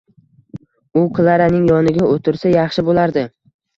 U 1.01 1.03
Klaraning 1.19 1.67
yoniga 1.73 2.07
o’tirsa, 2.15 2.51
yaxshi 2.57 2.87
bo’lardi 2.89 3.29